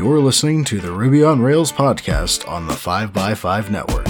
[0.00, 4.06] You're listening to the Ruby on Rails podcast on the 5x5 network.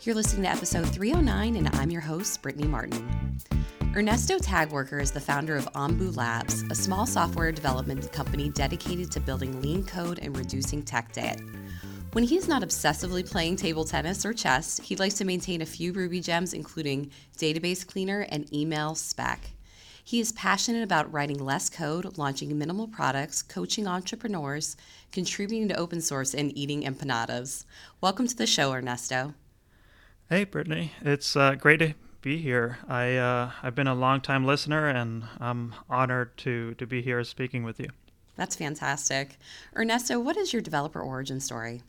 [0.00, 3.38] You're listening to episode 309, and I'm your host, Brittany Martin.
[3.94, 9.20] Ernesto Tagwerker is the founder of Ombu Labs, a small software development company dedicated to
[9.20, 11.38] building lean code and reducing tech debt.
[12.16, 15.92] When he's not obsessively playing table tennis or chess, he likes to maintain a few
[15.92, 19.50] Ruby gems, including Database Cleaner and Email Spec.
[20.02, 24.78] He is passionate about writing less code, launching minimal products, coaching entrepreneurs,
[25.12, 27.66] contributing to open source, and eating empanadas.
[28.00, 29.34] Welcome to the show, Ernesto.
[30.30, 30.92] Hey, Brittany.
[31.02, 31.92] It's uh, great to
[32.22, 32.78] be here.
[32.88, 37.22] I uh, I've been a long time listener, and I'm honored to to be here
[37.24, 37.90] speaking with you.
[38.36, 39.36] That's fantastic,
[39.76, 40.18] Ernesto.
[40.18, 41.82] What is your developer origin story?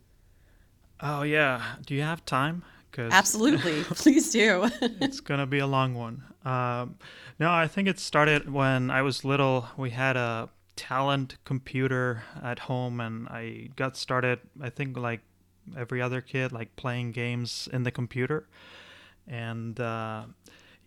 [1.00, 1.76] Oh yeah.
[1.86, 2.64] Do you have time?
[2.92, 3.84] Cause Absolutely.
[3.84, 4.70] Please do.
[4.82, 6.24] it's gonna be a long one.
[6.46, 6.96] Um,
[7.40, 9.68] no, I think it started when I was little.
[9.78, 14.40] We had a talent computer at home, and I got started.
[14.62, 15.22] I think like
[15.76, 18.48] every other kid, like playing games in the computer.
[19.28, 20.24] And uh,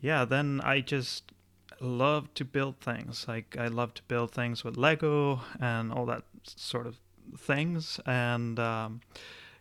[0.00, 1.32] yeah, then I just
[1.80, 3.26] love to build things.
[3.28, 6.96] Like I love to build things with Lego and all that sort of
[7.38, 8.00] things.
[8.06, 9.00] And um,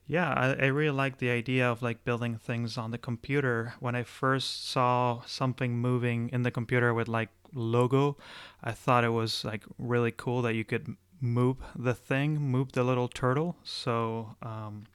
[0.10, 3.76] yeah, I, I really like the idea of like building things on the computer.
[3.80, 8.18] When I first saw something moving in the computer with like logo,
[8.64, 12.84] I thought it was like really cool that you could move the thing, move the
[12.84, 13.56] little turtle.
[13.64, 14.88] So um,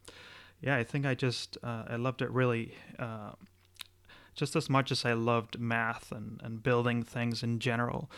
[0.60, 2.74] yeah, I think I just uh, I loved it really.
[2.98, 3.34] Uh,
[4.34, 8.10] just as much as I loved math and, and building things in general.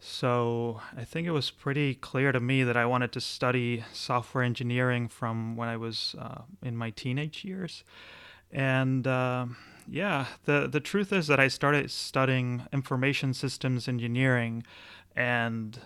[0.00, 4.44] So I think it was pretty clear to me that I wanted to study software
[4.44, 7.84] engineering from when I was uh, in my teenage years.
[8.52, 9.46] And uh,
[9.88, 14.64] yeah, the, the truth is that I started studying information systems engineering
[15.16, 15.78] and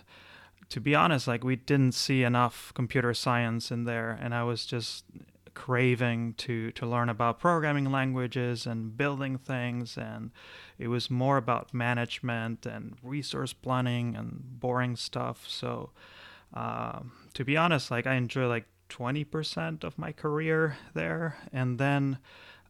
[0.69, 4.65] to be honest, like we didn't see enough computer science in there, and I was
[4.65, 5.03] just
[5.53, 10.31] craving to to learn about programming languages and building things, and
[10.77, 15.45] it was more about management and resource planning and boring stuff.
[15.47, 15.91] So,
[16.53, 16.99] uh,
[17.33, 22.17] to be honest, like I enjoy like 20% of my career there, and then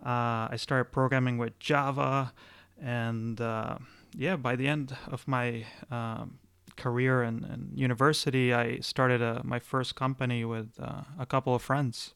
[0.05, 2.33] uh, I started programming with Java,
[2.81, 3.77] and uh,
[4.15, 6.39] yeah, by the end of my um,
[6.79, 11.61] career and, and university, I started a, my first company with uh, a couple of
[11.61, 12.13] friends.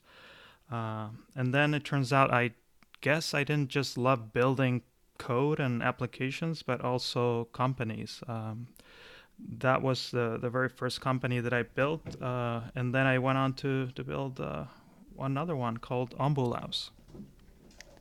[0.74, 2.52] Uh, and then it turns out I
[3.02, 4.82] guess I didn't just love building
[5.20, 8.24] code and applications, but also companies.
[8.28, 8.68] Um,
[9.60, 12.22] that was the, the very first company that I built.
[12.22, 14.66] Uh, and then I went on to, to build uh,
[15.20, 16.92] another one called Ombu Labs.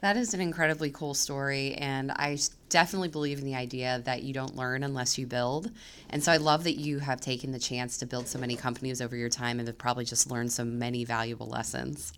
[0.01, 2.37] That is an incredibly cool story, and I
[2.71, 5.71] definitely believe in the idea that you don't learn unless you build.
[6.11, 9.01] And so I love that you have taken the chance to build so many companies
[9.01, 12.13] over your time and have probably just learned so many valuable lessons.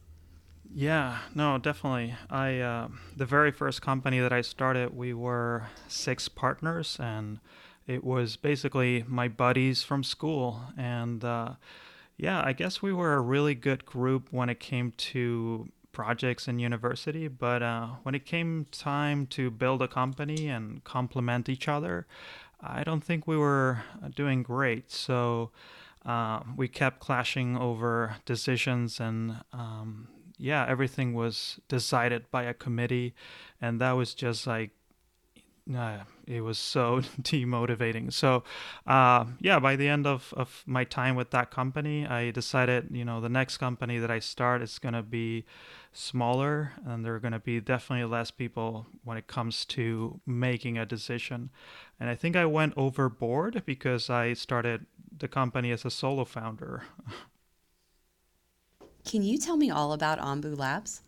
[0.72, 2.14] Yeah, no, definitely.
[2.30, 7.38] I uh, the very first company that I started, we were six partners, and
[7.86, 11.53] it was basically my buddies from school, and uh,
[12.16, 16.58] yeah, I guess we were a really good group when it came to projects in
[16.58, 22.06] university, but uh, when it came time to build a company and complement each other,
[22.60, 24.91] I don't think we were uh, doing great.
[24.91, 25.50] So
[26.04, 30.08] uh, we kept clashing over decisions, and um,
[30.39, 33.15] yeah, everything was decided by a committee,
[33.61, 34.71] and that was just like
[35.75, 38.12] uh, it was so demotivating.
[38.12, 38.45] So,
[38.87, 43.05] uh, yeah, by the end of, of my time with that company, I decided, you
[43.05, 45.45] know, the next company that I start is going to be
[45.93, 50.77] smaller and there are going to be definitely less people when it comes to making
[50.77, 51.51] a decision.
[51.99, 56.83] And I think I went overboard because I started the company as a solo founder.
[59.04, 61.03] Can you tell me all about Ombu Labs?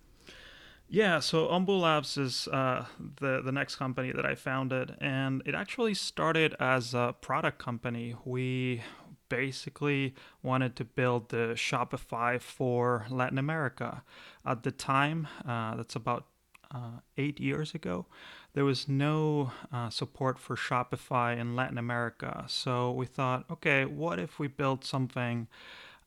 [0.88, 2.84] Yeah, so Ombu Labs is uh,
[3.20, 8.14] the the next company that I founded, and it actually started as a product company.
[8.24, 8.82] We
[9.28, 14.04] basically wanted to build the Shopify for Latin America.
[14.44, 16.26] At the time, uh, that's about
[16.70, 18.06] uh, eight years ago,
[18.54, 22.44] there was no uh, support for Shopify in Latin America.
[22.48, 25.48] So we thought, okay, what if we build something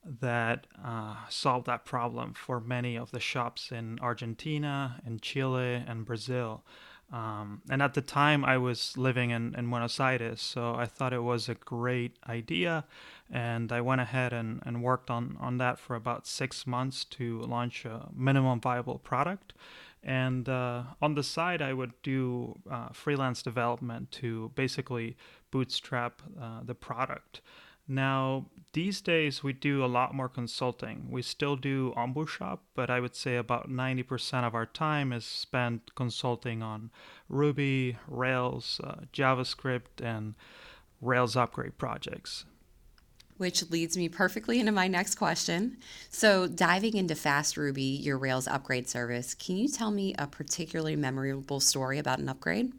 [0.05, 6.05] that uh, solved that problem for many of the shops in Argentina and Chile and
[6.05, 6.63] Brazil.
[7.11, 11.11] Um, and at the time, I was living in, in Buenos Aires, so I thought
[11.11, 12.85] it was a great idea.
[13.31, 17.41] And I went ahead and, and worked on, on that for about six months to
[17.41, 19.53] launch a minimum viable product.
[20.03, 25.17] And uh, on the side, I would do uh, freelance development to basically
[25.51, 27.41] bootstrap uh, the product.
[27.91, 31.07] Now, these days we do a lot more consulting.
[31.09, 35.25] We still do Ombu Shop, but I would say about 90% of our time is
[35.25, 36.91] spent consulting on
[37.27, 40.35] Ruby, Rails, uh, JavaScript, and
[41.01, 42.45] Rails upgrade projects.
[43.37, 45.77] Which leads me perfectly into my next question.
[46.11, 50.95] So, diving into Fast Ruby, your Rails upgrade service, can you tell me a particularly
[50.95, 52.71] memorable story about an upgrade?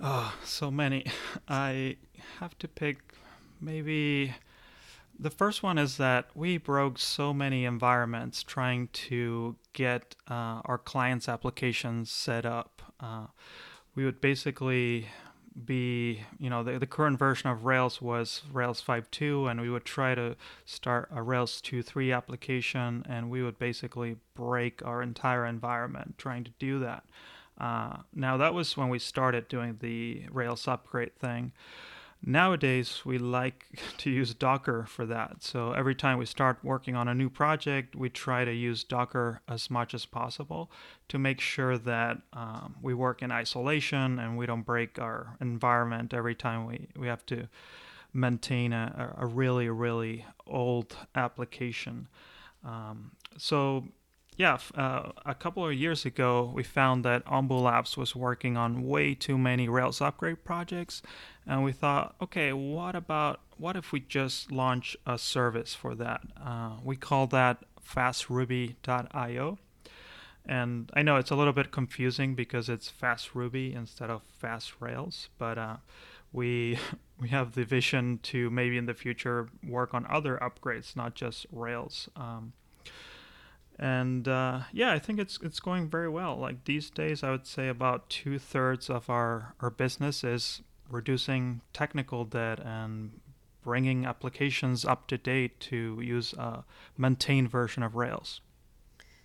[0.00, 1.04] Oh, so many.
[1.48, 1.96] I
[2.38, 3.07] have to pick
[3.60, 4.34] maybe
[5.18, 10.78] the first one is that we broke so many environments trying to get uh, our
[10.78, 12.82] clients' applications set up.
[13.00, 13.26] Uh,
[13.94, 15.08] we would basically
[15.64, 19.84] be, you know, the, the current version of Rails was Rails 5.2, and we would
[19.84, 26.16] try to start a Rails 2.3 application, and we would basically break our entire environment
[26.16, 27.04] trying to do that.
[27.58, 31.52] Uh, now, that was when we started doing the Rails upgrade thing.
[32.24, 33.66] Nowadays, we like
[33.98, 35.42] to use Docker for that.
[35.42, 39.40] So every time we start working on a new project, we try to use Docker
[39.48, 40.70] as much as possible
[41.08, 46.12] to make sure that um, we work in isolation and we don't break our environment
[46.12, 47.48] every time we, we have to
[48.12, 52.08] maintain a, a really, really old application.
[52.64, 53.84] Um, so
[54.38, 58.86] yeah, uh, a couple of years ago, we found that Ombu Labs was working on
[58.86, 61.02] way too many Rails upgrade projects,
[61.48, 66.20] and we thought, okay, what about what if we just launch a service for that?
[66.40, 69.58] Uh, we call that FastRuby.io,
[70.46, 74.74] and I know it's a little bit confusing because it's Fast Ruby instead of Fast
[74.78, 75.76] Rails, but uh,
[76.32, 76.78] we
[77.18, 81.46] we have the vision to maybe in the future work on other upgrades, not just
[81.50, 82.10] Rails.
[82.14, 82.52] Um,
[83.78, 86.36] and uh, yeah, I think it's it's going very well.
[86.36, 91.60] Like these days, I would say about two thirds of our our business is reducing
[91.72, 93.20] technical debt and
[93.62, 96.64] bringing applications up to date to use a
[96.96, 98.40] maintained version of Rails.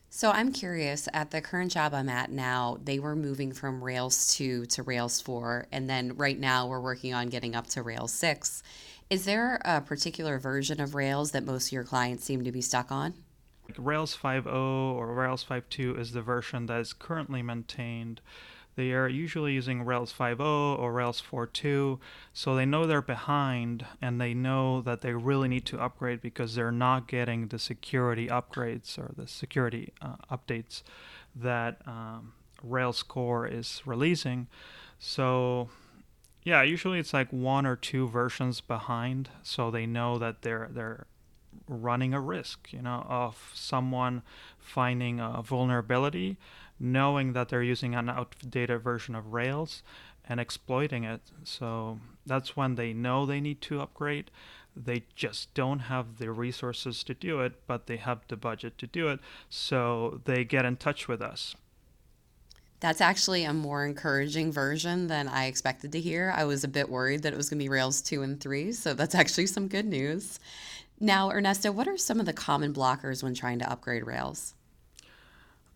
[0.10, 4.36] So I'm curious, at the current job I'm at now, they were moving from Rails
[4.36, 8.14] 2 to Rails 4, and then right now we're working on getting up to Rails
[8.14, 8.62] 6.
[9.10, 12.62] Is there a particular version of Rails that most of your clients seem to be
[12.62, 13.16] stuck on?
[13.78, 18.22] Rails 5.0 or Rails 5.2 is the version that is currently maintained.
[18.76, 20.40] They are usually using Rails 5.0
[20.80, 22.00] or Rails 4.2,
[22.34, 26.56] so they know they're behind and they know that they really need to upgrade because
[26.56, 30.82] they're not getting the security upgrades or the security uh, updates
[31.36, 32.34] that um,
[32.64, 34.48] Rails core is releasing.
[34.98, 35.70] So,
[36.44, 41.08] yeah, usually it's like one or two versions behind, so they know that they're they're
[41.68, 44.22] running a risk, you know, of someone
[44.58, 46.38] finding a vulnerability,
[46.84, 49.82] knowing that they're using an outdated version of Rails
[50.28, 51.22] and exploiting it.
[51.46, 54.30] So that's when they know they need to upgrade.
[54.76, 58.88] They just don't have the resources to do it, but they have the budget to
[58.88, 59.20] do it.
[59.50, 61.56] So they get in touch with us.
[62.82, 66.34] That's actually a more encouraging version than I expected to hear.
[66.36, 68.74] I was a bit worried that it was going to be Rails 2 and 3,
[68.74, 70.38] so that's actually some good news.
[71.00, 74.54] Now, Ernesto, what are some of the common blockers when trying to upgrade Rails?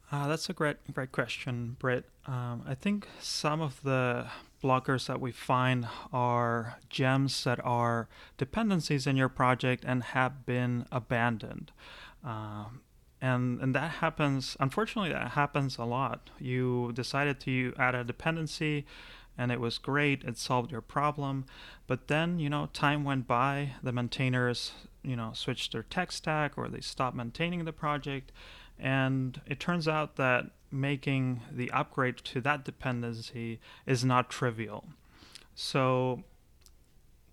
[0.09, 2.05] Uh, that's a great, great question, Britt.
[2.25, 4.27] Um, I think some of the
[4.63, 10.85] blockers that we find are gems that are dependencies in your project and have been
[10.91, 11.71] abandoned.
[12.25, 12.65] Uh,
[13.21, 18.85] and and that happens unfortunately that happens a lot you decided to add a dependency
[19.37, 21.45] and it was great it solved your problem
[21.87, 24.73] but then you know time went by the maintainers
[25.07, 28.31] you know switch their tech stack or they stop maintaining the project.
[28.79, 34.85] And it turns out that making the upgrade to that dependency is not trivial.
[35.55, 36.23] So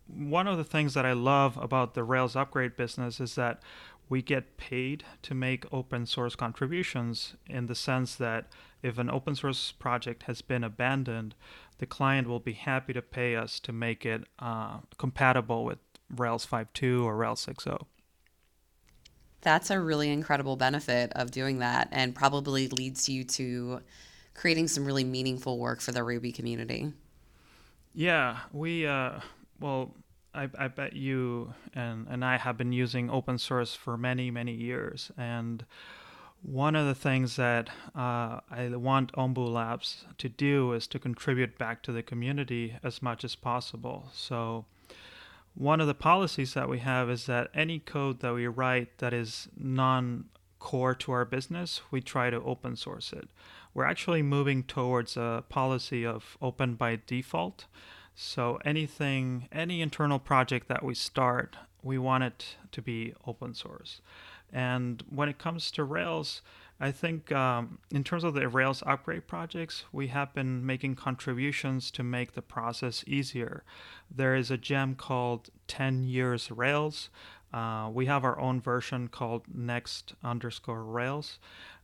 [0.07, 3.61] one of the things that I love about the Rails upgrade business is that
[4.09, 8.47] we get paid to make open source contributions in the sense that
[8.83, 11.35] if an open source project has been abandoned,
[11.79, 15.79] the client will be happy to pay us to make it uh, compatible with
[16.15, 17.85] Rails 5.2 or Rails 6.0.
[19.41, 23.81] That's a really incredible benefit of doing that and probably leads you to
[24.35, 26.93] creating some really meaningful work for the Ruby community.
[27.95, 29.21] Yeah, we, uh,
[29.61, 29.95] well,
[30.35, 34.53] I, I bet you and, and I have been using open source for many, many
[34.53, 35.13] years.
[35.17, 35.65] And
[36.43, 41.57] one of the things that uh, I want Ombu Labs to do is to contribute
[41.57, 44.09] back to the community as much as possible.
[44.13, 44.67] So,
[45.55, 49.13] one of the policies that we have is that any code that we write that
[49.13, 50.27] is non
[50.59, 53.29] core to our business, we try to open source it.
[53.75, 57.67] We're actually moving towards a policy of open by default.
[58.15, 64.01] So, anything, any internal project that we start, we want it to be open source.
[64.53, 66.41] And when it comes to Rails,
[66.81, 71.91] I think um, in terms of the Rails upgrade projects, we have been making contributions
[71.93, 73.63] to make the process easier.
[74.11, 77.11] There is a gem called 10 Years Rails.
[77.53, 81.39] Uh, we have our own version called Next underscore Rails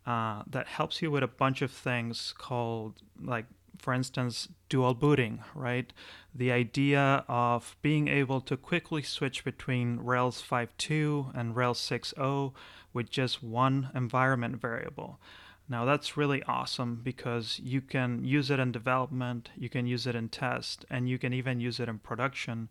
[0.07, 3.47] uh, that helps you with a bunch of things called like
[3.81, 5.93] for instance, dual booting, right?
[6.35, 12.53] The idea of being able to quickly switch between Rails 5.2 and Rails 6.0
[12.93, 15.21] with just one environment variable.
[15.69, 20.17] Now that's really awesome because you can use it in development, you can use it
[20.17, 22.69] in test, and you can even use it in production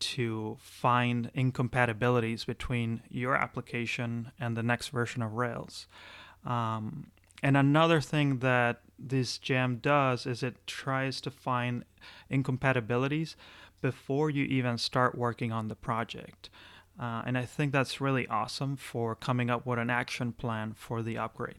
[0.00, 5.86] to find incompatibilities between your application and the next version of Rails.
[6.44, 7.12] Um,
[7.42, 11.84] and another thing that this gem does is it tries to find
[12.28, 13.36] incompatibilities
[13.80, 16.50] before you even start working on the project.
[17.00, 21.02] Uh, and I think that's really awesome for coming up with an action plan for
[21.02, 21.56] the upgrade.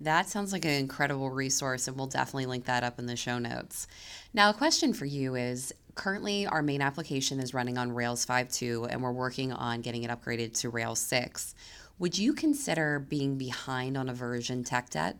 [0.00, 3.38] That sounds like an incredible resource, and we'll definitely link that up in the show
[3.38, 3.88] notes.
[4.32, 8.86] Now, a question for you is currently our main application is running on Rails 5.2,
[8.90, 11.54] and we're working on getting it upgraded to Rails 6.
[11.98, 15.16] Would you consider being behind on a version tech debt?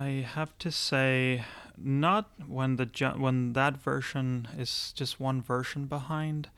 [0.00, 1.44] I have to say,
[1.78, 6.50] not when the when that version is just one version behind.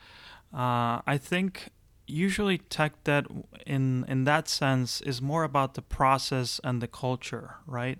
[0.52, 1.70] Uh, I think
[2.06, 3.26] usually tech debt
[3.66, 7.98] in in that sense is more about the process and the culture, right?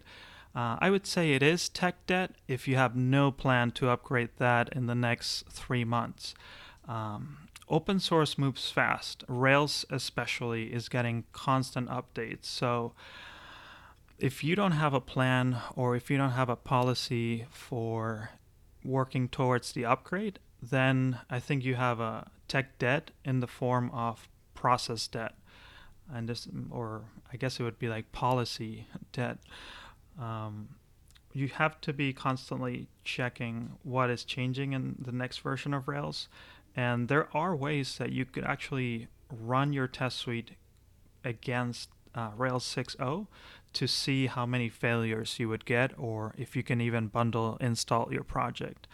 [0.55, 4.31] Uh, I would say it is tech debt if you have no plan to upgrade
[4.39, 6.35] that in the next three months.
[6.89, 9.23] Um, open source moves fast.
[9.29, 12.47] Rails, especially, is getting constant updates.
[12.47, 12.95] So,
[14.19, 18.31] if you don't have a plan or if you don't have a policy for
[18.85, 23.91] working towards the upgrade, then I think you have a tech debt in the form
[23.93, 25.35] of process debt.
[26.13, 29.39] And this, or I guess it would be like policy debt.
[30.21, 30.71] Um,
[31.33, 36.29] you have to be constantly checking what is changing in the next version of Rails
[36.77, 40.53] and there are ways that you could actually run your test suite
[41.25, 43.27] against uh, Rails 6.0
[43.73, 48.13] to see how many failures you would get or if you can even bundle install
[48.13, 48.87] your project.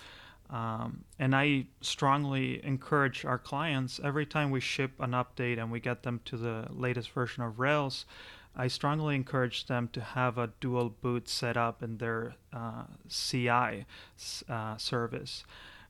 [0.51, 5.81] Um, and I strongly encourage our clients every time we ship an update and we
[5.81, 8.07] get them to the latest version of Rails,
[8.55, 13.85] I strongly encourage them to have a dual boot set up in their uh, CI
[14.49, 15.45] uh, service.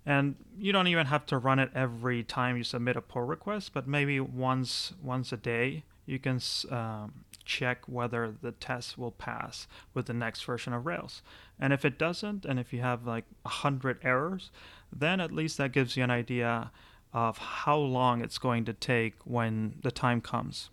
[0.05, 3.73] And you don't even have to run it every time you submit a pull request,
[3.75, 7.13] but maybe once once a day you can um,
[7.45, 11.23] check whether the test will pass with the next version of Rails.
[11.59, 14.51] And if it doesn't, and if you have like a hundred errors,
[14.93, 16.71] then at least that gives you an idea
[17.13, 20.71] of how long it's going to take when the time comes.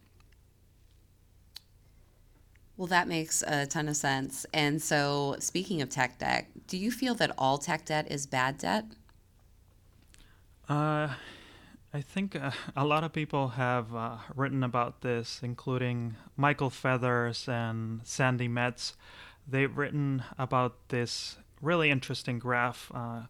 [2.76, 4.46] Well, that makes a ton of sense.
[4.54, 8.58] And so, speaking of tech debt, do you feel that all tech debt is bad
[8.58, 8.86] debt?
[10.68, 11.10] Uh,
[11.94, 17.48] I think uh, a lot of people have uh, written about this, including Michael Feathers
[17.48, 18.96] and Sandi Metz.
[19.48, 23.24] They've written about this really interesting graph, uh,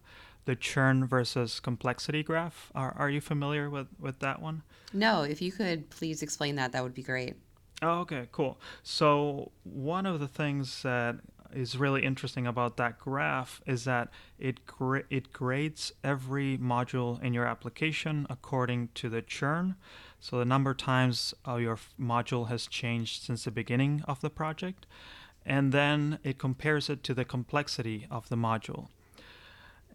[0.44, 2.70] the churn versus complexity graph.
[2.74, 4.62] Are, are you familiar with, with that one?
[4.92, 7.34] No, if you could please explain that, that would be great.
[7.82, 8.58] Oh, okay, cool.
[8.82, 11.16] So, one of the things that
[11.54, 14.08] is really interesting about that graph is that
[14.38, 19.76] it gra- it grades every module in your application according to the churn.
[20.20, 24.20] So the number of times uh, your f- module has changed since the beginning of
[24.20, 24.86] the project,
[25.44, 28.88] and then it compares it to the complexity of the module.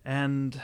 [0.06, 0.62] And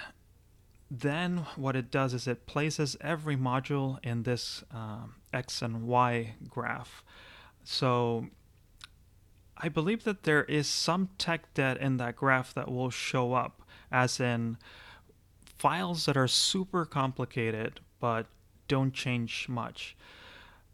[0.90, 6.36] then what it does is it places every module in this um, x and y
[6.48, 7.04] graph.
[7.64, 8.28] So
[9.58, 13.62] I believe that there is some tech debt in that graph that will show up,
[13.92, 14.58] as in
[15.58, 18.28] files that are super complicated but
[18.68, 19.96] don't change much.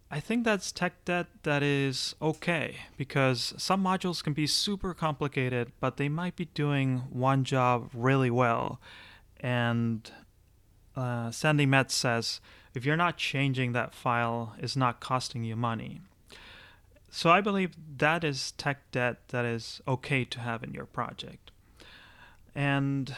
[0.10, 5.72] I think that's tech debt that is okay because some modules can be super complicated,
[5.80, 8.82] but they might be doing one job really well.
[9.40, 10.12] And
[10.96, 12.42] uh, Sandi Metz says
[12.74, 16.02] if you're not changing that file, it's not costing you money.
[17.12, 21.52] So I believe that is tech debt that is okay to have in your project.
[22.56, 23.16] And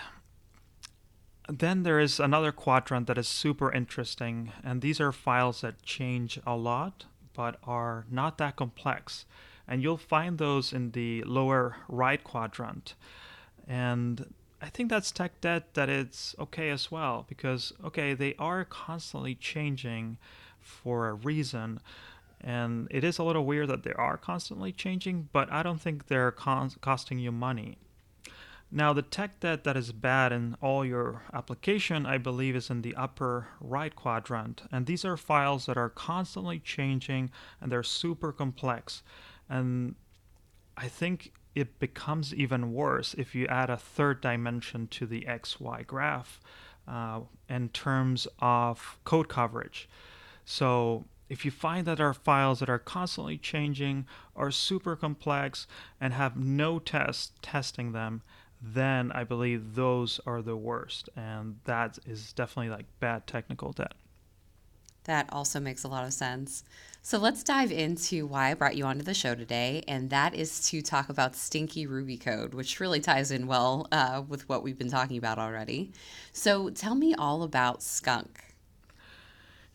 [1.48, 6.40] then there is another quadrant that is super interesting, and these are files that change
[6.46, 9.26] a lot but are not that complex.
[9.68, 12.96] And you'll find those in the lower right quadrant.
[13.68, 18.66] And I think that's tech debt that it's okay as well because, okay, they are
[18.66, 20.18] constantly changing
[20.60, 21.80] for a reason.
[22.44, 26.08] And it is a little weird that they are constantly changing, but I don't think
[26.08, 27.78] they're con- costing you money.
[28.76, 32.82] Now, the tech debt that is bad in all your application, I believe, is in
[32.82, 34.64] the upper right quadrant.
[34.72, 37.30] And these are files that are constantly changing
[37.62, 39.04] and they're super complex.
[39.48, 39.94] And
[40.76, 45.86] I think it becomes even worse if you add a third dimension to the XY
[45.86, 46.42] graph
[46.88, 49.88] uh, in terms of code coverage.
[50.46, 55.68] So if you find that our files that are constantly changing are super complex
[56.00, 58.22] and have no test testing them,
[58.62, 61.10] then I believe those are the worst.
[61.16, 63.94] And that is definitely like bad technical debt.
[65.06, 66.64] That also makes a lot of sense.
[67.02, 70.66] So let's dive into why I brought you onto the show today, and that is
[70.70, 74.78] to talk about stinky Ruby code, which really ties in well uh, with what we've
[74.78, 75.92] been talking about already.
[76.32, 78.53] So tell me all about Skunk.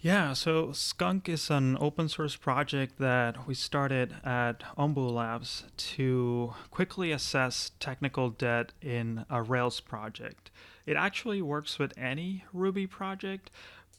[0.00, 6.54] Yeah, so Skunk is an open source project that we started at Ombu Labs to
[6.70, 10.52] quickly assess technical debt in a Rails project.
[10.86, 13.50] It actually works with any Ruby project,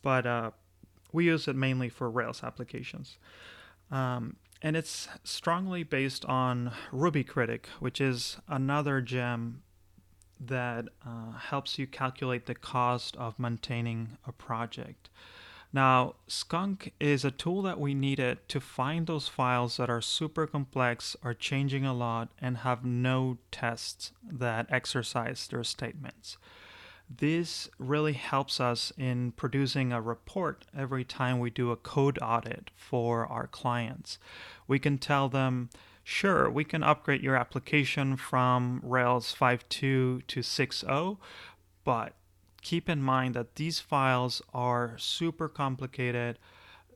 [0.02, 0.52] but uh,
[1.12, 3.18] we use it mainly for Rails applications.
[3.92, 9.64] Um, and it's strongly based on Ruby Critic, which is another gem
[10.40, 15.10] that uh, helps you calculate the cost of maintaining a project.
[15.72, 20.48] Now, Skunk is a tool that we needed to find those files that are super
[20.48, 26.38] complex, are changing a lot, and have no tests that exercise their statements.
[27.10, 32.70] This really helps us in producing a report every time we do a code audit
[32.76, 34.18] for our clients.
[34.68, 35.70] We can tell them,
[36.04, 41.18] sure, we can upgrade your application from Rails 5.2 to 6.0,
[41.84, 42.14] but
[42.62, 46.40] keep in mind that these files are super complicated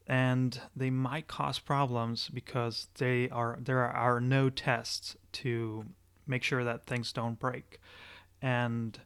[0.08, 5.86] and they might cause problems because they are there are no tests to
[6.28, 7.80] make sure that things don't break.
[8.42, 9.00] And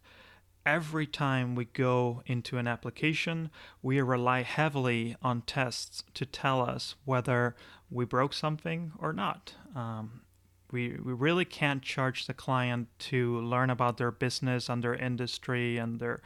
[0.65, 3.49] every time we go into an application
[3.81, 7.55] we rely heavily on tests to tell us whether
[7.89, 9.53] we broke something or not.
[9.75, 10.21] Um,
[10.71, 15.77] we, we really can't charge the client to learn about their business and their industry
[15.77, 16.21] and their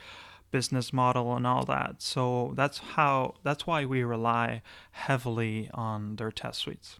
[0.51, 2.01] business model and all that.
[2.01, 6.99] So that's how that's why we rely heavily on their test suites.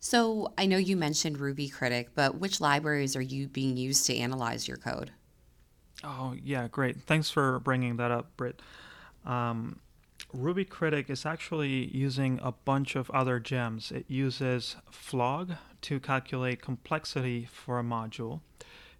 [0.00, 4.16] So I know you mentioned Ruby Critic, but which libraries are you being used to
[4.16, 5.12] analyze your code?
[6.02, 7.02] Oh yeah, great.
[7.02, 8.60] Thanks for bringing that up, Britt.
[9.26, 9.78] Um,
[10.32, 13.90] Ruby Critic is actually using a bunch of other gems.
[13.90, 18.40] It uses Flog to calculate complexity for a module.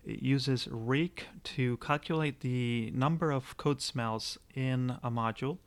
[0.04, 5.58] It uses Reek to calculate the number of code smells in a module.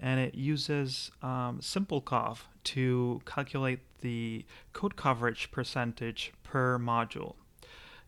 [0.00, 7.34] And it uses um, SimpleCov to calculate the code coverage percentage per module.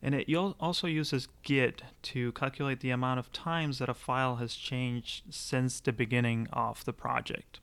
[0.03, 4.55] And it also uses Git to calculate the amount of times that a file has
[4.55, 7.61] changed since the beginning of the project.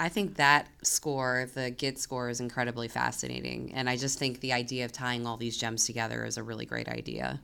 [0.00, 3.72] I think that score, the Git score, is incredibly fascinating.
[3.74, 6.66] And I just think the idea of tying all these gems together is a really
[6.66, 7.40] great idea.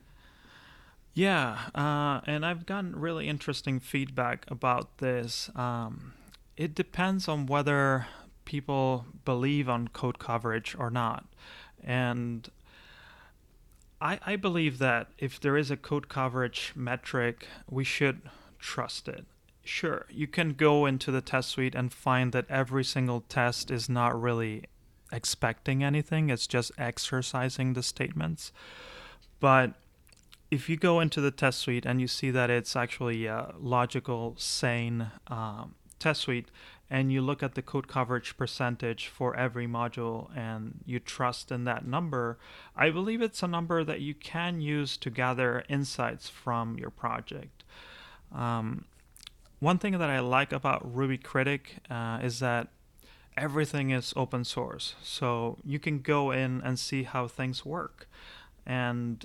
[1.12, 5.50] Yeah, uh, and I've gotten really interesting feedback about this.
[5.54, 6.14] Um,
[6.56, 8.06] it depends on whether
[8.44, 11.26] people believe on code coverage or not.
[11.84, 12.48] And
[14.00, 18.22] I, I believe that if there is a code coverage metric, we should
[18.58, 19.24] trust it.
[19.64, 23.88] Sure, you can go into the test suite and find that every single test is
[23.88, 24.64] not really
[25.10, 28.52] expecting anything, it's just exercising the statements.
[29.40, 29.74] But
[30.50, 34.34] if you go into the test suite and you see that it's actually a logical,
[34.38, 36.48] sane um, test suite,
[36.88, 41.64] and you look at the code coverage percentage for every module and you trust in
[41.64, 42.38] that number,
[42.76, 47.64] I believe it's a number that you can use to gather insights from your project.
[48.32, 48.84] Um,
[49.58, 52.68] one thing that I like about Ruby Critic uh, is that
[53.36, 54.94] everything is open source.
[55.02, 58.08] So you can go in and see how things work.
[58.64, 59.24] And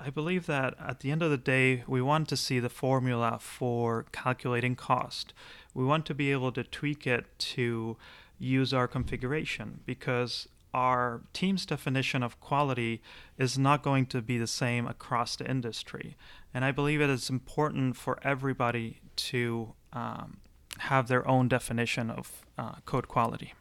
[0.00, 3.38] I believe that at the end of the day, we want to see the formula
[3.40, 5.32] for calculating cost.
[5.74, 7.96] We want to be able to tweak it to
[8.38, 13.00] use our configuration because our team's definition of quality
[13.38, 16.16] is not going to be the same across the industry.
[16.52, 20.38] And I believe it is important for everybody to um,
[20.78, 23.54] have their own definition of uh, code quality.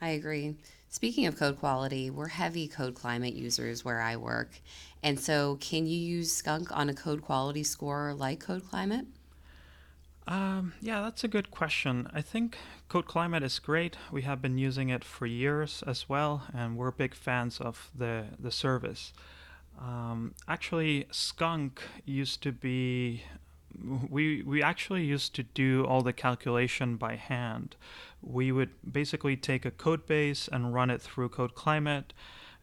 [0.00, 0.54] I agree.
[0.90, 4.50] Speaking of code quality, we're heavy code climate users where I work.
[5.02, 9.06] And so, can you use Skunk on a code quality score like Code Climate?
[10.28, 12.06] Um, yeah, that's a good question.
[12.12, 12.58] I think
[12.90, 13.96] Code Climate is great.
[14.12, 18.26] We have been using it for years as well, and we're big fans of the,
[18.38, 19.14] the service.
[19.80, 23.22] Um, actually, Skunk used to be
[24.10, 27.76] we we actually used to do all the calculation by hand.
[28.20, 32.12] We would basically take a code base and run it through Code Climate,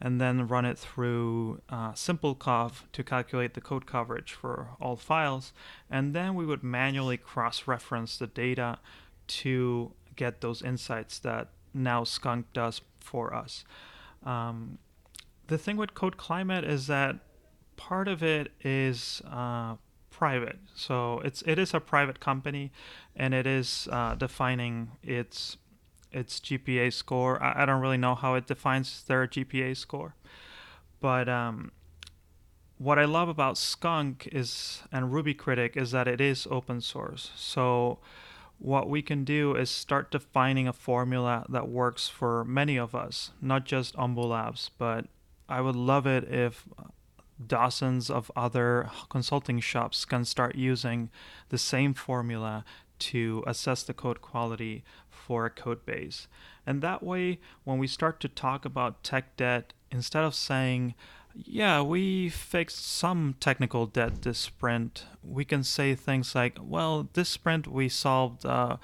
[0.02, 5.54] and then run it through uh, SimpleCov to calculate the code coverage for all files,
[5.90, 8.80] and then we would manually cross-reference the data
[9.28, 13.64] to get those insights that now Skunk does for us.
[14.24, 14.80] Um,
[15.48, 17.18] the thing with Code Climate is that
[17.78, 19.76] part of it is uh,
[20.10, 20.60] private.
[20.74, 22.72] So it's it is a private company,
[23.16, 25.58] and it is uh, defining its
[26.16, 27.42] its GPA score.
[27.44, 30.16] I, I, don't really know how it defines their GPA score,
[31.02, 31.72] but um,
[32.78, 37.32] what I love about Skunk is and Ruby Critic is that it is open source.
[37.36, 38.00] So
[38.58, 43.32] what we can do is start defining a formula that works for many of us,
[43.42, 45.06] not just OMBU Labs, but
[45.48, 46.68] I would love it if
[47.46, 51.10] dozens of other consulting shops can start using
[51.50, 52.64] the same formula
[53.00, 56.28] to assess the code quality for a code base.
[56.66, 60.96] And that way, when we start to talk about tech debt, instead of saying,
[61.36, 67.30] yeah, we fixed some technical debt this sprint, we can say things like, well, this
[67.30, 68.46] sprint we solved.
[68.46, 68.78] Uh,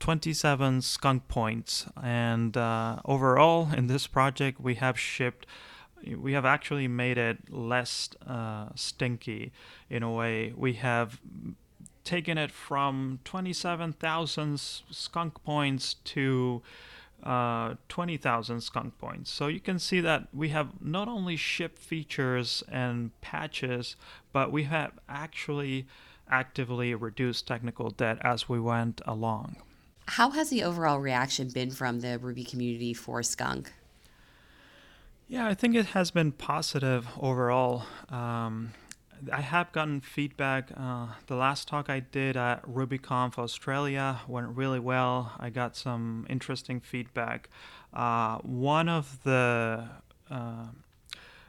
[0.00, 5.46] 27 skunk points and uh, overall in this project we have shipped
[6.14, 9.52] we have actually made it less uh, stinky
[9.88, 10.52] in a way.
[10.56, 11.20] We have
[12.06, 16.62] taken it from 27,000 skunk points to
[17.22, 19.30] uh, 20,000 skunk points.
[19.30, 23.96] So you can see that we have not only shipped features and patches,
[24.32, 25.86] but we have actually
[26.30, 29.56] actively reduced technical debt as we went along.
[30.06, 33.72] How has the overall reaction been from the Ruby community for Skunk?
[35.28, 37.84] Yeah, I think it has been positive overall.
[38.08, 38.72] Um,
[39.32, 40.70] I have gotten feedback.
[40.76, 45.32] Uh, the last talk I did at RubyConf Australia went really well.
[45.38, 47.48] I got some interesting feedback.
[47.92, 49.88] Uh, one of the
[50.30, 50.66] uh,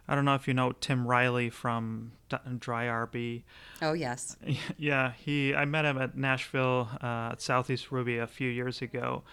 [0.08, 3.44] I don't know if you know Tim Riley from DryRB.
[3.82, 4.38] Oh yes.
[4.78, 5.54] Yeah, he.
[5.54, 9.24] I met him at Nashville uh, at Southeast Ruby a few years ago,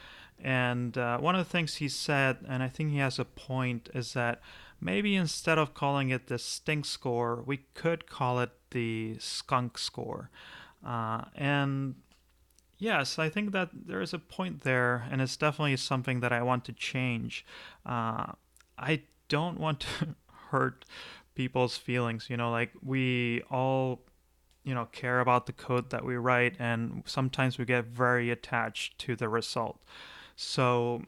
[0.43, 3.89] and uh, one of the things he said, and I think he has a point,
[3.95, 4.41] is that
[4.81, 10.31] maybe instead of calling it the stink score, we could call it the skunk score.
[10.85, 11.95] Uh, and
[12.79, 16.43] yes, I think that there is a point there, and it's definitely something that I
[16.43, 17.47] want to change.
[17.87, 18.33] Uh,
[18.79, 20.15] I don't want to
[20.51, 20.85] hurt
[21.35, 24.03] people's feelings, you know, like we all
[24.65, 28.99] you know care about the code that we write and sometimes we get very attached
[28.99, 29.83] to the result
[30.37, 31.03] so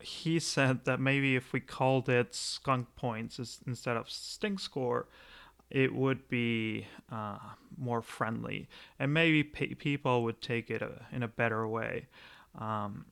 [0.00, 5.08] he said that maybe if we called it skunk points instead of stink score,
[5.70, 7.38] it would be uh,
[7.76, 12.06] more friendly, and maybe people would take it a, uh, in a better way.
[12.58, 13.06] Um,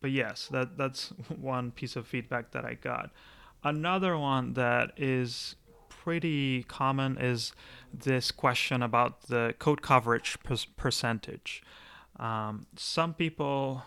[0.00, 1.08] but yes, that that's
[1.40, 3.10] one piece of feedback that I got.
[3.62, 5.56] Another one that is
[5.88, 7.52] pretty common is
[7.92, 11.62] this question about the code coverage per- percentage.
[12.18, 13.82] Um, some people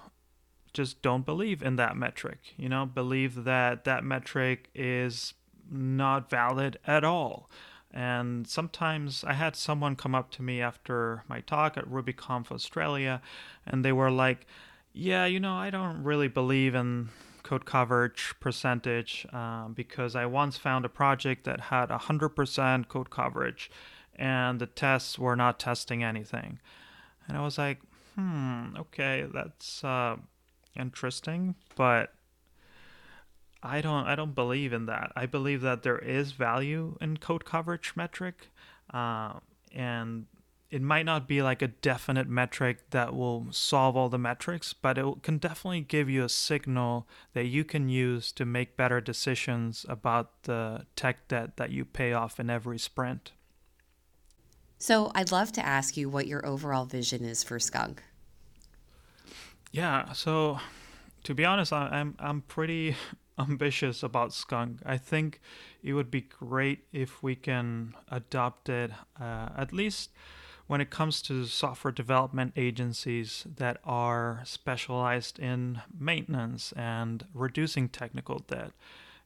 [0.77, 5.33] just don't believe in that metric, you know, believe that that metric is
[5.71, 7.49] not valid at all.
[7.91, 13.23] And sometimes I had someone come up to me after my talk at RubyConf Australia,
[13.65, 14.45] and they were like,
[14.93, 17.09] Yeah, you know, I don't really believe in
[17.41, 23.71] code coverage percentage uh, because I once found a project that had 100% code coverage
[24.15, 26.59] and the tests were not testing anything.
[27.27, 27.79] And I was like,
[28.13, 29.83] hmm, okay, that's.
[29.83, 30.17] Uh,
[30.77, 32.13] interesting, but
[33.63, 35.11] I don't I don't believe in that.
[35.15, 38.49] I believe that there is value in code coverage metric,
[38.93, 39.33] uh,
[39.73, 40.25] and
[40.69, 44.97] it might not be like a definite metric that will solve all the metrics, but
[44.97, 49.85] it can definitely give you a signal that you can use to make better decisions
[49.87, 53.31] about the tech debt that you pay off in every sprint.
[54.77, 58.03] So, I'd love to ask you what your overall vision is for Skunk.
[59.71, 60.59] Yeah, so
[61.23, 62.95] to be honest, I, I'm I'm pretty
[63.39, 64.79] ambitious about Skunk.
[64.85, 65.39] I think
[65.83, 70.11] it would be great if we can adopt it uh, at least
[70.67, 78.39] when it comes to software development agencies that are specialized in maintenance and reducing technical
[78.39, 78.71] debt.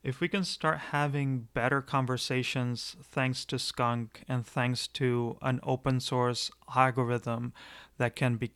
[0.04, 6.00] If we can start having better conversations thanks to Skunk and thanks to an open
[6.00, 7.54] source algorithm
[7.98, 8.52] that can be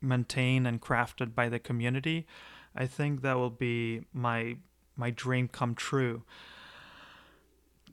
[0.00, 2.26] maintained and crafted by the community,
[2.74, 4.56] I think that will be my
[4.96, 6.22] my dream come true.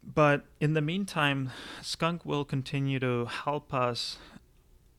[0.03, 4.17] But in the meantime, Skunk will continue to help us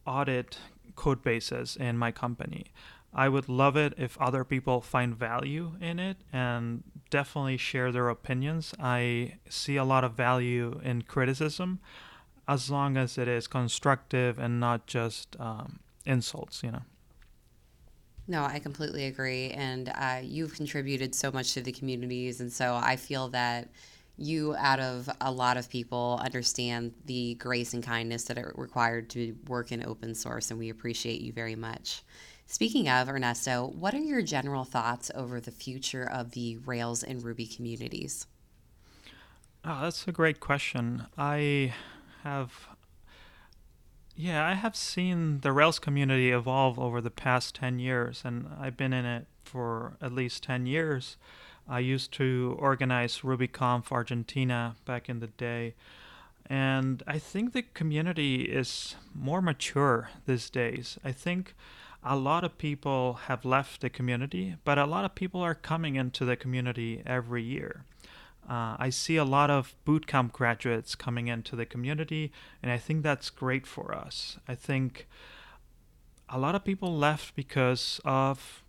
[0.06, 0.58] audit
[0.96, 2.66] code bases in my company.
[3.14, 8.08] I would love it if other people find value in it and definitely share their
[8.10, 8.74] opinions.
[8.78, 11.80] I see a lot of value in criticism
[12.46, 16.82] as long as it is constructive and not just um, insults, you know.
[18.30, 19.50] No, I completely agree.
[19.50, 22.40] And uh, you've contributed so much to the communities.
[22.40, 23.68] And so I feel that
[24.18, 29.08] you, out of a lot of people, understand the grace and kindness that are required
[29.10, 30.50] to work in open source.
[30.50, 32.02] And we appreciate you very much.
[32.46, 37.22] Speaking of, Ernesto, what are your general thoughts over the future of the Rails and
[37.22, 38.26] Ruby communities?
[39.64, 41.06] Oh, that's a great question.
[41.16, 41.74] I
[42.24, 42.52] have
[44.18, 48.76] yeah, I have seen the Rails community evolve over the past 10 years, and I've
[48.76, 51.16] been in it for at least 10 years.
[51.68, 55.76] I used to organize RubyConf Argentina back in the day,
[56.46, 60.98] and I think the community is more mature these days.
[61.04, 61.54] I think
[62.02, 65.94] a lot of people have left the community, but a lot of people are coming
[65.94, 67.84] into the community every year.
[68.48, 72.32] Uh, I see a lot of bootcamp graduates coming into the community,
[72.62, 74.38] and I think that's great for us.
[74.48, 75.06] I think
[76.30, 78.62] a lot of people left because of,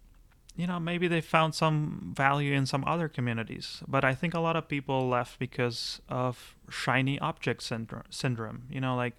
[0.57, 3.81] you know, maybe they found some value in some other communities.
[3.87, 8.63] But I think a lot of people left because of shiny object syndrome.
[8.69, 9.15] You know, like,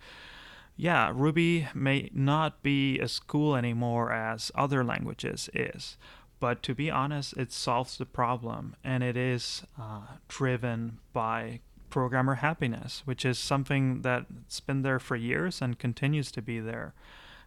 [0.77, 5.97] yeah, Ruby may not be as cool anymore as other languages is
[6.41, 12.37] but to be honest, it solves the problem and it is uh, driven by programmer
[12.37, 16.95] happiness, which is something that's been there for years and continues to be there.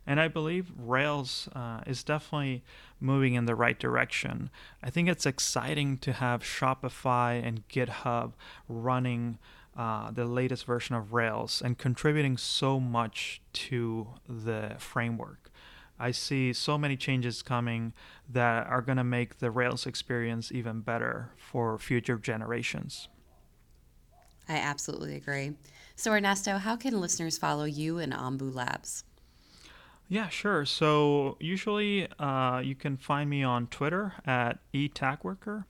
[0.05, 2.63] And I believe Rails uh, is definitely
[2.99, 4.49] moving in the right direction.
[4.83, 8.33] I think it's exciting to have Shopify and GitHub
[8.67, 9.39] running
[9.77, 15.42] uh, the latest version of Rails and contributing so much to the framework.
[15.99, 17.93] I see so many changes coming
[18.29, 23.07] that are going to make the Rails experience even better for future generations.
[24.49, 25.53] I absolutely agree.
[25.95, 29.03] So, Ernesto, how can listeners follow you and Ombu Labs?
[30.09, 30.65] Yeah, sure.
[30.65, 35.65] So, usually uh, you can find me on Twitter at etagwerker.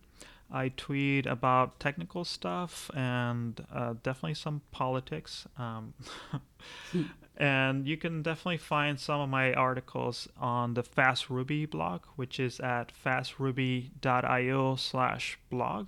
[0.51, 5.47] I tweet about technical stuff and uh, definitely some politics.
[5.57, 5.93] Um,
[7.37, 12.39] and you can definitely find some of my articles on the Fast Ruby blog, which
[12.39, 15.87] is at fastruby.io slash blog.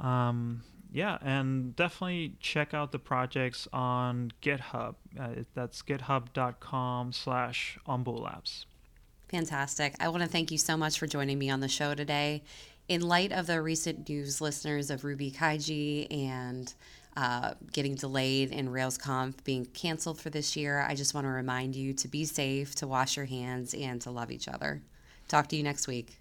[0.00, 4.94] Um, yeah, and definitely check out the projects on GitHub.
[5.18, 8.66] Uh, that's github.com slash labs.
[9.28, 9.94] Fantastic.
[9.98, 12.42] I want to thank you so much for joining me on the show today.
[12.88, 16.72] In light of the recent news listeners of Ruby Kaigi and
[17.16, 21.76] uh, getting delayed and RailsConf being canceled for this year, I just want to remind
[21.76, 24.82] you to be safe, to wash your hands, and to love each other.
[25.28, 26.18] Talk to you next week.